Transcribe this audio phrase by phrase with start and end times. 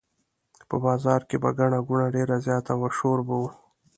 [0.69, 3.43] په بازار کې به ګڼه ګوڼه ډېره زیاته وه شور به و.